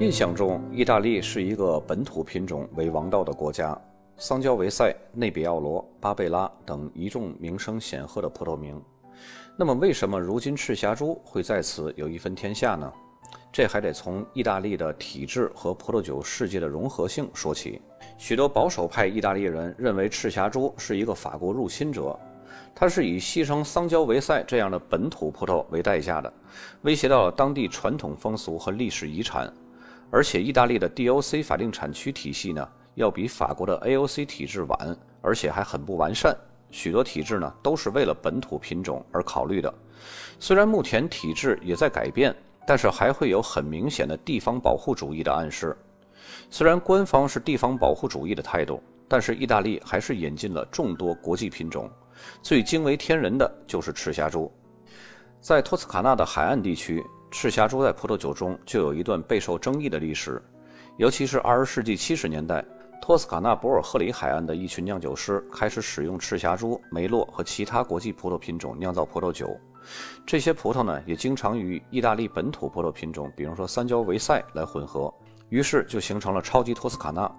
[0.00, 3.78] 印象中，意大利是一个本土品种为王道的国家，
[4.16, 8.82] 桑娇维塞、内比奥罗、巴贝拉等一众名声显赫的葡萄名。
[9.58, 12.90] 那么，为什么如今赤霞珠会在此有一分天下呢？
[13.52, 17.82] 这还得从意大利的体制和葡萄酒世界的融合性说起。
[18.16, 22.18] 许多保守派意大利人认为赤霞珠是一个法国入侵者，
[22.74, 26.32] 它是以牺牲桑娇维塞这样的本土葡萄为代价的，
[26.84, 29.52] 威胁到了当地传统风俗和历史遗产。
[30.10, 36.36] 而且，意大利的 DOC 法定产区体系呢，要比法国的 AOC 体制晚，而且还很不完善。
[36.70, 39.72] 许多体制呢，都是为了本土品种而考虑的。
[40.38, 42.34] 虽然目前体制也在改变，
[42.66, 45.76] 但是还会有很明显的地方保护主义的暗示。
[46.48, 51.88] 虽然官方是地方保护主义的态度，但是意大利还是引进了众多国际品种。
[52.42, 54.52] 最惊为天人的就是赤霞珠，
[55.40, 57.04] 在托斯卡纳的海岸地区。
[57.30, 60.42] 赤霞珠在葡萄酒中就有一段备受争议的历史，
[60.96, 62.64] 尤其是二十世纪七十年代，
[63.00, 69.56] 托斯卡纳博尔赫里海岸的一群酿酒师开始使用赤霞珠、梅洛和其他国际葡萄品种酿造葡萄酒。
[70.26, 75.12] 这些葡萄呢，也经常与意大利本土葡萄品种，比如说三焦维塞来混合，
[75.50, 77.30] 于是就形成了超级托斯卡纳。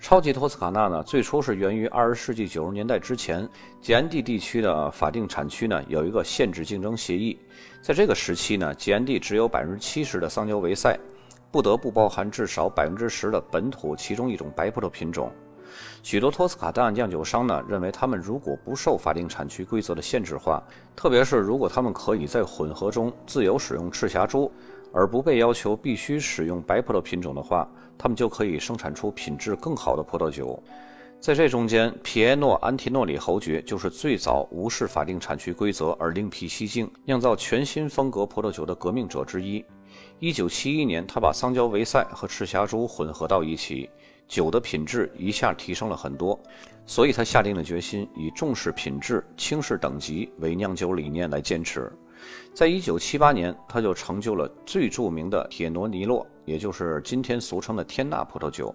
[0.00, 3.46] 超级托斯卡纳呢，最初是源于二十世纪九十年代之前，
[3.82, 7.38] 吉安地地区的法定产区呢有一个限制竞争协议。
[7.82, 10.98] 在这个时期呢，吉安地只有百分之七十的桑娇维塞，
[11.52, 15.30] 不得不包含至少百分之十的本土其中一种白葡萄品种。
[16.02, 20.62] 许多托斯卡纳酿酒商呢认为，他们如果不受法定产区规则的限制化，
[20.96, 24.50] 特别是如果他们可以在混合中自由使用赤霞珠。
[24.92, 30.62] 而不被要求必须使用白葡萄品种的话，他们就可以生产出品质更好的葡萄酒。
[31.20, 39.62] 在这中间，皮埃诺·安提诺里侯爵就是最早无视法定产区规则而另辟蹊径，酿造全新风格葡萄酒的革命者之一。
[40.20, 43.90] 1971年，他把桑娇维塞和赤霞珠混合到一起，
[44.26, 46.38] 酒的品质一下提升了很多。
[46.86, 51.92] 所以他下定了决心，以重视品质、轻视等级为酿酒理念来坚持。
[52.52, 58.74] 在一九七八年，他就成就了最著名的铁诺尼洛，也就是今天俗称的天纳葡萄酒。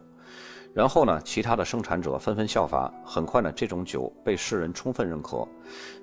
[0.74, 2.94] 然后呢，其他的生产者纷纷效法。
[3.06, 5.48] 很快呢，这种酒被世人充分认可，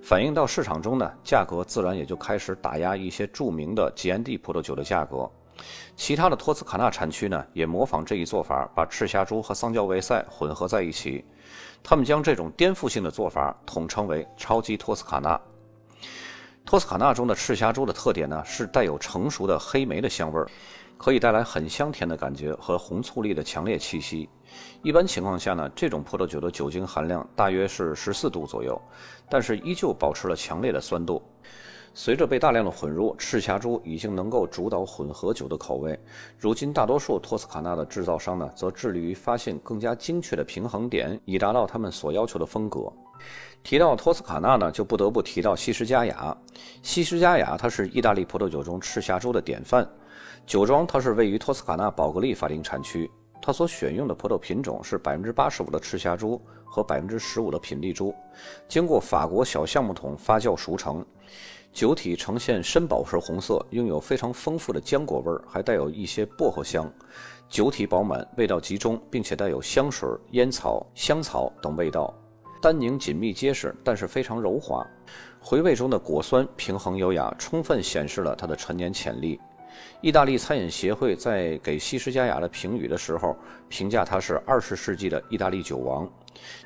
[0.00, 5.30] 反映到市场中呢，价格自然也就开始打压一些著名的吉安地葡萄酒的价格。
[5.94, 11.22] 其他的托斯卡纳产区呢，也模仿这一做法，把赤霞珠和桑娇维塞混合在一起。
[11.82, 15.38] 他们将这种颠覆性的做法统称为“超级托斯卡纳”。
[16.64, 20.48] 托斯卡纳中的赤霞珠的特点呢，是带有成熟的黑莓的香味儿，
[20.96, 24.28] 可以带来很香甜的感觉和红醋栗的强烈气息。
[24.82, 28.80] 一般情况下呢，这种葡萄酒的酒精含量大约是十四度左右，
[29.28, 31.22] 但是依旧保持了强烈的酸度。
[31.94, 35.98] 随着被大量的混入，赤霞珠已经能够主导混合酒的口味。
[36.38, 42.90] 如今，大多数托斯卡纳的制造商呢，则致力于发现更加精确的平衡点，以达到他们所要求的风格。
[43.62, 46.34] 提到托斯卡纳呢，就不得不提到西施佳雅。
[46.82, 49.86] 西施佳雅，它是意大利葡萄酒中赤霞珠的典范。
[50.46, 53.08] 酒庄它是位于托斯卡纳宝格丽法定产区，
[53.40, 58.14] 它所选用的葡萄品种是百分之八十五的赤霞珠和百分之十五的品丽珠，
[58.66, 61.04] 经过法国小橡木桶发酵熟成，
[61.72, 66.92] 酒体呈现深宝石红色，拥有非常丰富的浆果味，还带有一些薄荷香。
[67.48, 72.14] 酒体饱满，味道集中，并且带有香水、烟草、香草等味道。
[72.60, 74.86] 单宁紧密结实，但是非常柔滑。
[75.40, 79.40] 回味中的果酸平衡优雅，充分显示了它的陈年潜力。
[80.02, 83.34] 意大利餐饮协会在给西施佳雅的评语的时候，
[83.70, 86.06] 评价它是二十世纪的意大利酒王。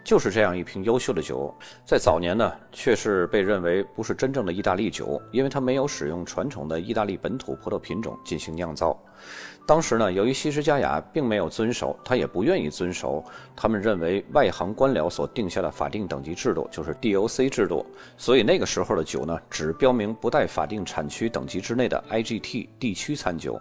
[0.05, 1.55] 就是这样一瓶优秀的酒，
[1.85, 8.97] 在早年呢，却是被认为不是真正的意大利酒，因为它没有使用传统的意大利本土葡萄品种进行酿造。
[9.67, 13.25] 当时呢，由于西施佳雅并没有遵守，他也不愿意遵守
[13.57, 17.85] 他们认为外行官僚所定下的法定等级制度，就是 DOC 制度，
[18.17, 23.61] 所以那个时候的酒呢，只标明不带法定产区等级之内的 IGT 地区餐酒。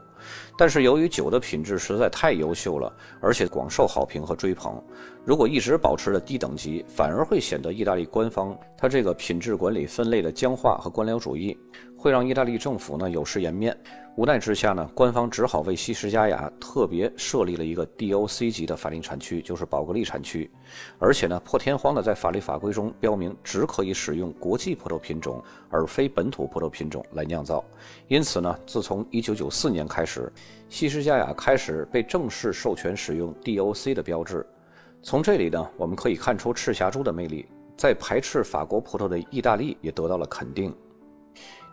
[0.57, 2.91] 但是由于酒的品质实在太优秀了，
[3.21, 4.81] 而且广受好评和追捧，
[5.23, 11.57] 如果一直保持着低等级，反而会显得意大利官方它这个品质管理分类的僵化和官僚主义，
[11.97, 13.75] 会让意大利政府呢有失颜面。
[14.17, 20.50] 无奈之下呢，官方只好为西施佳雅特别设立了一个 DOC 级的法定产区，就是宝格丽产区，
[21.00, 27.62] 而且呢破天荒的在法律法规中标明只可以使用国际葡萄品种，而非本土葡萄品种来酿造。
[28.07, 30.31] 因此呢，自从1994年开始，开始
[30.69, 34.45] 西施佳雅开始被正式授权使用 DOC 的标志。
[35.01, 40.71] 从这里呢，我们可以看出赤霞珠的魅力，在排斥法国葡萄的意大利也得到了肯定。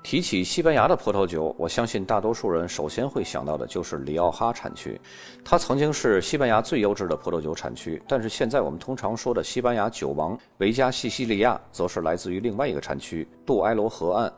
[0.02, 4.99] 提起西班牙的葡萄酒，我相信大多数人首先会想到的就是里奥哈产区。
[5.44, 14.32] 它曾经是西班牙最优质的葡萄酒产区，但是现在我们通常说的西班牙酒王维加西西利亚，则是来自于另外一个产区杜埃罗河岸。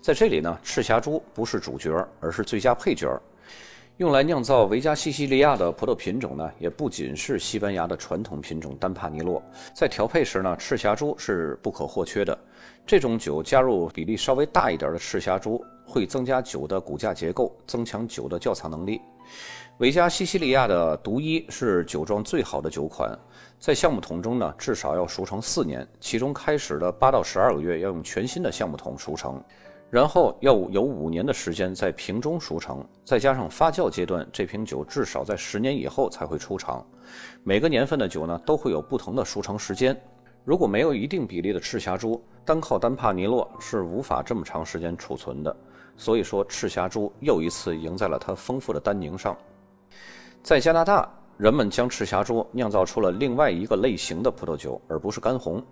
[0.00, 3.20] 在这里呢，赤霞珠不是主角，而是最佳配角。
[3.98, 9.40] 用来酿造维加西西利亚的葡萄品种呢，也不仅是西班牙的传统品种丹帕尼洛。
[9.72, 12.36] 在调配时呢，赤霞珠是不可或缺的。
[12.84, 19.00] 这种酒加入比例稍微大一点的赤霞珠，会增加酒的骨架结构，增强酒的窖藏能力。
[19.78, 23.10] 维加西西利亚的独一是酒庄最好的酒款，
[23.58, 29.42] 在橡木桶中呢，至少要熟成四年，其中开始的八到十二个月要用全新的橡木桶熟成。
[29.90, 36.86] 然后要有五年的时间在瓶中熟成，再加上发酵阶段，这瓶酒至少在十年以后才会出厂。
[37.42, 40.00] 每个年份的酒呢，都会有不同的熟成时间。
[40.44, 45.56] 如果没有一定比例的赤霞珠，单靠丹帕尼洛是无法这么长时间储存的。
[45.96, 49.36] 所以说，赤霞珠又一次赢在了它丰富的单宁上。
[50.44, 51.08] 在加拿大，
[51.38, 55.64] 人们将赤霞珠酿造出了另外一个类型的葡萄酒，而不是干红。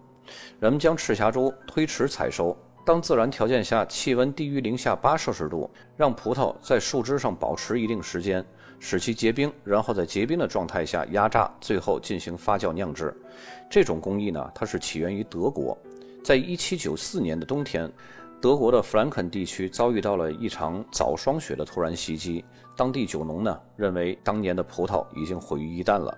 [0.61, 2.57] 人们将赤霞珠推迟采收。
[2.83, 8.43] 当自然条件下气温低于零下八摄氏度，让葡萄在树枝上保持一定时间，
[8.81, 13.15] 使其结冰，然后在结冰的状态下压榨，最后进行发酵酿制。
[13.69, 15.77] 这种工艺呢，它是起源于德国。
[16.25, 17.93] 在一七九四年的冬天，
[18.43, 22.45] 德国的弗兰肯地区遭遇到了一场早霜雪的突然袭击，
[22.77, 26.13] 当地酒农呢认为当年的葡萄已经毁于一旦了。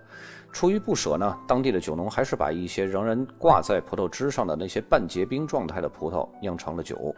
[0.51, 7.15] 出于不舍呢，当地的酒农还是把一些仍然挂在葡萄枝上的那些半结冰状态的葡萄酿成了酒。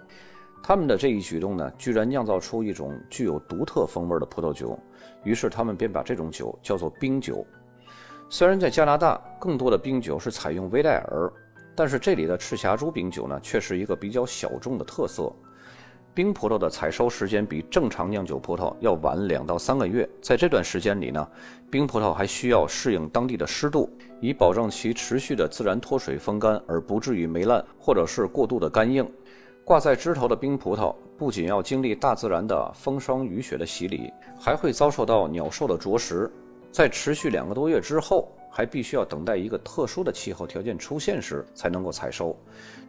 [0.61, 4.77] 他们的这一举动呢，居然酿造出一种具有独特风味的葡萄酒。
[5.23, 7.47] 于是他们便把这种酒叫做冰酒。
[8.29, 11.33] 虽然在加拿大，更多的冰酒是采用威戴尔，
[11.77, 15.31] 但是这里的赤霞珠冰酒呢，却是一个比较小众的特色。
[16.15, 21.29] 冰葡萄的采收时间比正常酿酒葡萄要晚两到三个月，在这段时间里呢，
[21.71, 29.07] 冰葡萄还需要适应当地的湿度，以保证其持续的自然脱水风干，而不至于霉烂或者是过度的干硬。
[29.63, 36.33] 挂在枝头的冰葡萄不仅要经历大自然的风霜雨雪的洗礼，还会遭受到鸟兽的啄食，
[36.73, 38.33] 在持续两个多月之后。
[38.57, 42.35] 还必须要等待一个特殊的气候条件出现时才能够采收。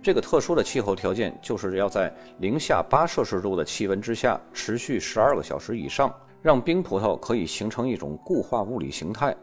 [0.02, 2.10] 这个特殊的气候条件就是要在
[2.40, 6.10] 零下八摄氏度的气温之下持续十二个小时以上，
[6.42, 9.36] 让冰葡萄可以形成一种固化物理形态。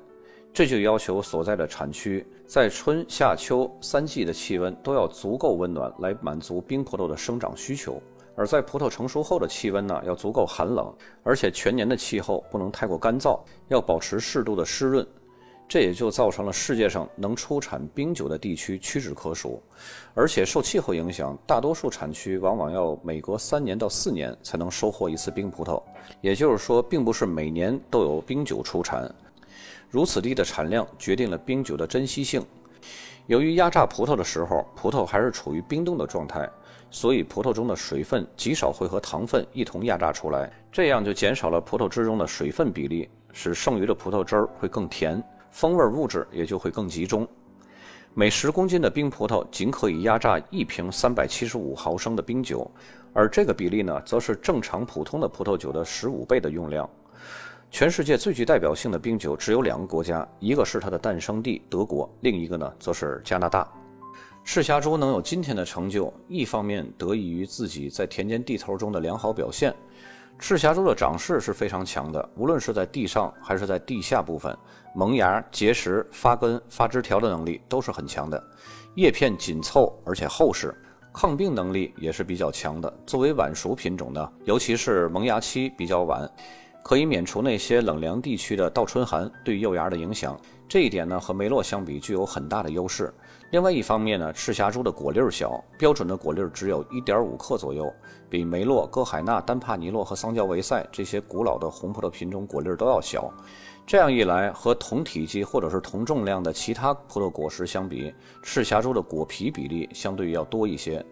[0.50, 8.02] 这就要求所在的产区在春夏秋三季的气温都要足够温暖，来满足冰葡萄的生长需求。
[8.34, 10.90] 而在葡萄成熟后的气温呢，要足够寒冷，
[11.22, 13.38] 而且全年的气候不能太过干燥，
[13.68, 15.06] 要保持适度的湿润。
[15.66, 19.62] 这也就造成了世界上能出产冰酒的地区屈指可数，
[20.14, 25.82] 而且受气候影响，大多数产区往往要每隔三年到四年才能收获一次冰葡萄。
[26.20, 29.12] 也就是说，并不是每年都有冰酒出产。
[29.90, 32.44] 如此低的产量决定了冰酒的珍稀性。
[33.26, 36.48] 由于压榨葡萄的时候，葡萄还是处于冰冻的状态，
[36.90, 45.22] 所以葡萄中的水分极少会和糖分一同压榨出来，这样就减少了葡萄汁中的水分比例，使剩余的葡萄汁儿会更甜。
[45.54, 47.24] 风味物质也就会更集中。
[48.12, 52.68] 每十公斤的冰葡萄仅可以压榨一瓶三百七十五毫升的冰酒，
[53.12, 56.90] 而这个比例呢，则是正常普通的葡萄酒的十五倍的用量。
[57.70, 63.72] 全世界最具代表性的冰酒只有两个国家，一个是它的诞生地德国，另一个呢，则是加拿大。
[64.42, 69.72] 赤霞珠能有今天的成就，一方面得益于自己在田间地头中的良好表现。
[70.38, 74.54] 赤霞珠的长势是非常强的，无论是在地上还是在地下部分，
[74.94, 78.42] 萌芽、结实、发根、发枝条的能力都是很强的。
[78.96, 80.74] 叶片紧凑而且厚实，
[81.12, 82.92] 抗病能力也是比较强的。
[83.06, 86.28] 作为晚熟品种呢，尤其是萌芽期比较晚，
[86.82, 90.38] 可以免除那些冷凉地区的倒春寒对幼芽的影响。
[90.68, 93.12] 这一点呢，和梅洛相比具有很大的优势。
[93.54, 97.88] 另外一方面呢，赤霞珠的果粒儿小，标准的果粒儿只有一点五克左右，
[98.28, 103.32] 比梅洛、歌海纳、丹帕尼洛和桑娇维塞这些古老的红葡萄品种果粒儿都要小。
[103.86, 111.06] 这样一来，和同体积或者是同重量的其他葡萄果实相比，赤霞珠的果皮比例相对于要多一些，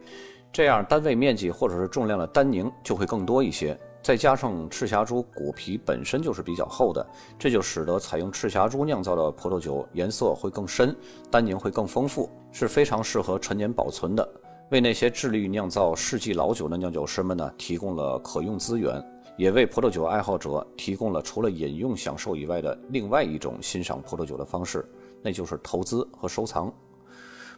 [0.52, 3.78] 这样单位面积或者是重量的单宁就会更多一些。
[4.02, 7.06] 再加上赤霞珠果皮本身就是比较厚的，
[7.38, 10.94] 这就使得采用赤霞珠酿造的葡萄酒颜色会更深，
[11.30, 14.28] 单宁会更丰富，是非常适合陈年保存的，
[14.72, 19.00] 为那些致力于酿造世纪老酒的酿酒师们呢提供了可用资源，
[19.36, 24.84] 也为葡萄酒爱好者提供了除了饮用享受以外的另外一种欣赏葡萄酒的方式，
[25.22, 26.74] 那就是投资和收藏。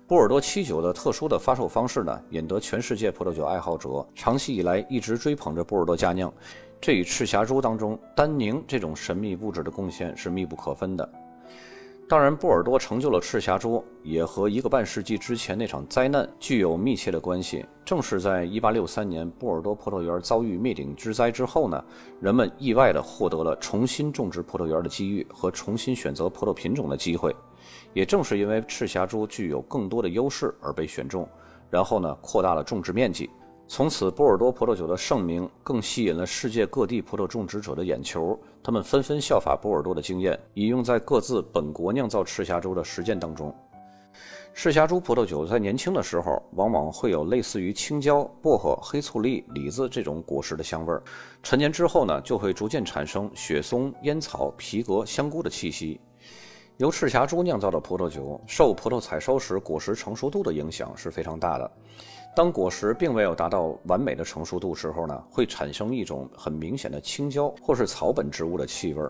[0.06, 6.30] 波尔多七九的特殊的发售方式呢，引得全世界葡萄酒爱好者长期以来一直追捧着波尔多佳酿。
[6.78, 11.10] 这与赤霞珠当中单宁这种神秘物质的贡献是密不可分的。
[12.06, 17.64] 当然，波尔多成就了赤霞珠，也和一个半世纪之前那场灾难具有密切的关系。
[17.82, 21.82] 正是在1863年波尔多葡萄园遭遇灭顶之灾之后呢，
[22.20, 27.34] 人们意外地获得了重新种植葡萄园的机遇和重新选择葡萄品种的机会。
[27.94, 31.26] 也正是因为赤霞珠具有更多的优势而被选中，
[31.70, 33.30] 然后呢，扩大了种植面积。
[33.66, 43.54] 从此，波尔多葡萄酒的盛名更吸引了世界各地葡萄种植者的眼球，他们纷纷效法波尔多的经验，引用在各自本国酿造赤霞珠的实践当中。
[44.52, 51.02] 赤霞珠葡萄酒在年轻的时候，往往会有类似于青椒、薄荷、黑醋栗、李子这种果实的香味儿，
[51.42, 55.98] 陈年之后呢，就会逐渐产生雪松、烟草、皮革、香菇的气息。
[56.78, 61.70] 由赤霞珠酿造的葡萄酒，受葡萄采收时果实成熟度的影响是非常大的。
[62.34, 69.08] 当果实并没有达到完美的成熟度时候呢，会产生一种很明显的青椒或是草本植物的气味。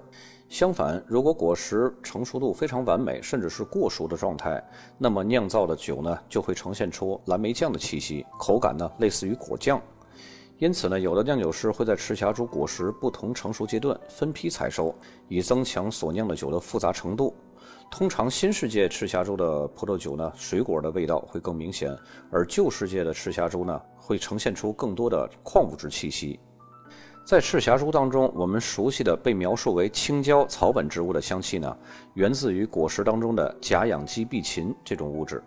[0.50, 4.62] 相反，如果果实成熟度非常完美，甚至是过熟的状态，
[4.98, 9.80] 那么酿造的酒呢就会呈现出蓝莓酱的气息，口感呢类似于果酱。
[10.58, 14.94] 因此呢，有的酿酒师会在赤霞珠果实不同成熟阶段分批采收，
[15.28, 17.34] 以增强所酿的酒的复杂程度。
[17.96, 21.96] 通常新世界赤霞珠的葡萄酒呢，水果的味道会更明显，
[22.28, 26.40] 而旧世界的赤霞珠呢，会呈现出更多的矿物质气息。
[27.24, 31.76] 在赤霞珠当中，我们熟悉的被描述为青椒草本植物的香气呢，
[32.14, 35.40] 源自于果实当中的甲氧基吡嗪这种物质。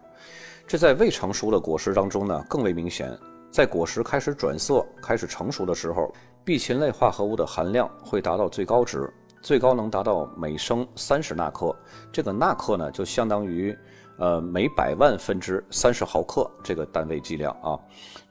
[0.66, 3.12] 这在未成熟的果实当中呢，更为明显。
[3.52, 6.14] 在果实开始转色、开始成熟的时候，
[6.46, 9.14] 吡嗪类化合物的含量会达到最高值。
[9.42, 11.76] 最高能达到每升三十纳克，
[12.12, 13.78] 这个纳克呢就相当于，
[14.18, 17.80] 呃每百万分之三十毫克这个单位剂量啊。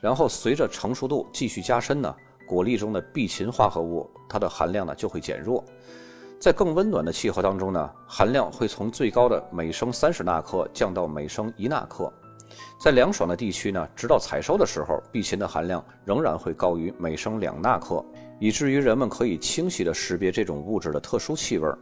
[0.01, 2.15] 然后随着成熟度继续加深呢，
[2.47, 5.65] 果粒中的吡嗪化合物它的含量呢就会减弱。
[6.39, 12.13] 在更温暖的气候当中呢，含量会从最高的每升三十纳克降到每升一纳克。
[12.79, 18.05] 在凉爽的地区呢，直到采收的时候，吡嗪的含量仍然会高于每升两纳克。
[18.39, 21.79] 以至于人们可以清晰地识别这种物质的特殊气味儿，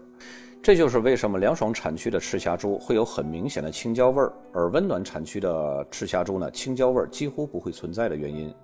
[0.62, 8.54] 这就是为什么凉爽产区的赤霞珠会有很明显的青椒味儿，而温暖产区的赤霞珠呢，青椒味儿几乎不会存在的原因。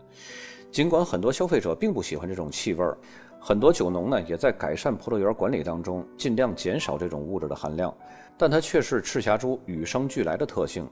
[0.71, 2.97] 尽管很多消费者并不喜欢这种气味儿，
[3.41, 7.93] 很多酒农呢也在改善葡萄园管理当中尽量减少这种物质的含量，
[8.39, 10.89] 但它却是赤霞珠与生俱来的特性。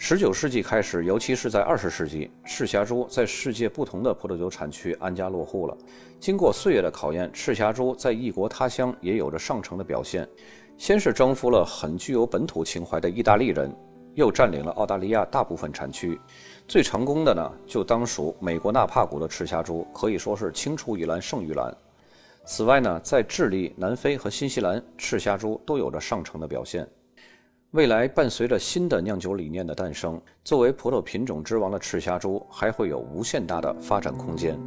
[0.00, 5.76] 十九世纪开始，尤其是在二十世纪，赤霞珠在世界不同的葡萄酒产区安家落户了。
[6.20, 10.26] 经过岁月的考验，赤霞珠在异国他乡也有着上乘的表现。
[10.76, 13.74] 先是征服了很具有本土情怀的意大利人，
[14.14, 16.18] 又占领了澳大利亚大部分产区。
[16.68, 21.76] 最成功的呢，就当属美国纳帕谷的赤霞珠，可以说是青出于蓝胜于蓝。
[22.46, 26.88] 此外呢，在智利、南非和新西兰，赤霞珠都有着上乘的表现。
[27.72, 34.58] 未来伴随着新的酿酒理念的诞生，作为葡萄品种之王的赤霞珠还会有无限大的发展空间。